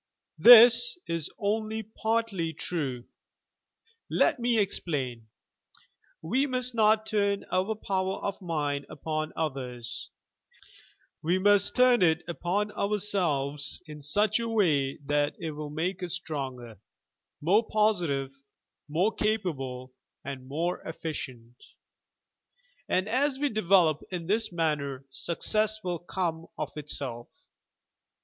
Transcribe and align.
This 0.39 0.97
is 1.07 1.27
70 1.27 1.27
YOUR 1.27 1.27
PSYCHIC 1.27 1.35
POWERS 1.37 1.61
only 1.61 1.83
partly 2.23 2.53
true. 2.53 3.03
Let 4.09 4.39
me 4.39 4.57
explain. 4.57 5.27
We 6.23 6.47
must 6.47 6.73
not 6.73 7.05
tiini 7.05 7.43
our 7.51 7.75
power 7.75 8.15
of 8.15 8.41
mind 8.41 8.87
upon 8.89 9.31
others, 9.35 10.09
we 11.21 11.37
must 11.37 11.75
turn 11.75 12.01
it 12.01 12.23
upon 12.27 12.71
ourselves 12.71 13.79
in 13.85 14.01
such 14.01 14.39
a 14.39 14.49
way 14.49 14.97
that 15.05 15.35
it 15.39 15.51
will 15.51 15.69
make 15.69 16.01
us 16.01 16.15
stronger, 16.15 16.79
more 17.39 17.63
positive, 17.71 18.31
more 18.89 19.13
capable 19.13 19.93
and 20.25 20.47
more 20.47 20.81
efficient; 20.81 21.63
and 22.89 23.07
as 23.07 23.37
we 23.37 23.49
develop 23.49 24.01
in 24.09 24.25
this 24.25 24.51
manner 24.51 25.05
success 25.11 25.83
will 25.83 25.99
come 25.99 26.47
of 26.57 26.71
itself. 26.75 27.29